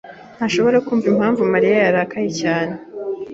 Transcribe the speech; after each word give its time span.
ntashobora 0.37 0.77
kumva 0.85 1.05
impamvu 1.13 1.41
Mariya 1.53 1.77
yarakaye 1.85 2.29
cyane. 2.41 2.73